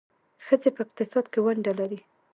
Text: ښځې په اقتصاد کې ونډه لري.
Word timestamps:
ښځې 0.45 0.69
په 0.75 0.81
اقتصاد 0.85 1.25
کې 1.31 1.39
ونډه 1.45 1.73
لري. 1.79 1.99